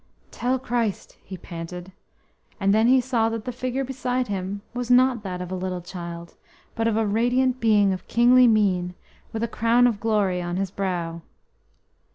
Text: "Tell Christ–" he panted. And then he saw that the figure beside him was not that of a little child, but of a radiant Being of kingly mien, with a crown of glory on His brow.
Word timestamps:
"Tell 0.31 0.57
Christ–" 0.57 1.15
he 1.23 1.37
panted. 1.37 1.91
And 2.59 2.73
then 2.73 2.87
he 2.87 2.99
saw 2.99 3.29
that 3.29 3.45
the 3.45 3.51
figure 3.51 3.83
beside 3.83 4.29
him 4.29 4.63
was 4.73 4.89
not 4.89 5.21
that 5.21 5.43
of 5.43 5.51
a 5.51 5.55
little 5.55 5.79
child, 5.79 6.33
but 6.73 6.87
of 6.87 6.97
a 6.97 7.05
radiant 7.05 7.59
Being 7.59 7.93
of 7.93 8.07
kingly 8.07 8.47
mien, 8.47 8.95
with 9.31 9.43
a 9.43 9.47
crown 9.47 9.85
of 9.85 9.99
glory 9.99 10.41
on 10.41 10.57
His 10.57 10.71
brow. 10.71 11.21